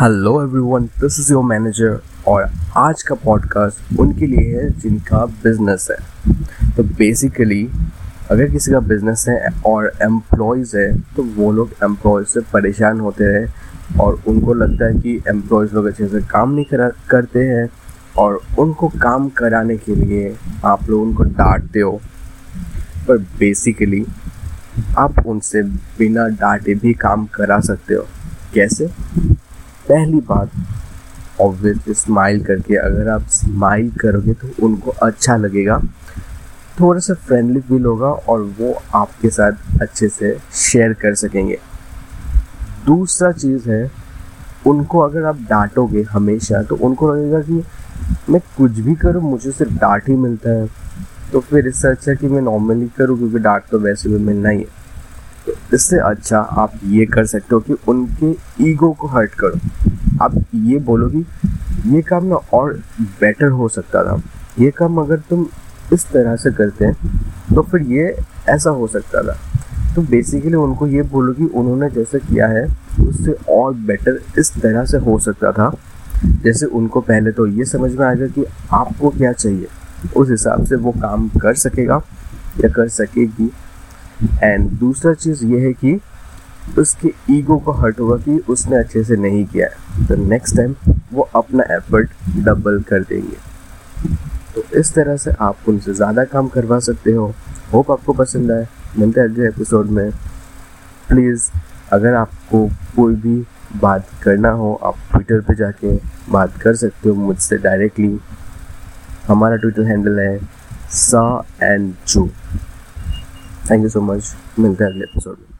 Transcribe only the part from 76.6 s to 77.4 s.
उनको पहले